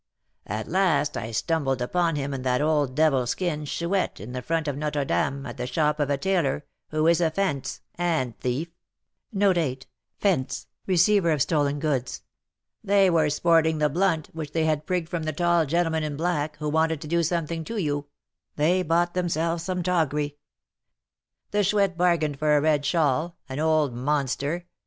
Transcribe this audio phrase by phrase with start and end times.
[0.47, 4.67] At last I stumbled upon him and that old devil's kin, Chouette, in the front
[4.67, 8.69] of Notre Dame, at the shop of a tailor, who is a 'fence' and thief;
[9.31, 9.45] they
[12.83, 16.67] were 'sporting the blunt' which they had prigged from the tall gentleman in black, who
[16.67, 18.07] wanted to do something to you;
[18.55, 20.35] they bought themselves some toggery.
[21.51, 24.65] The Chouette bargained for a red shawl, an old monster!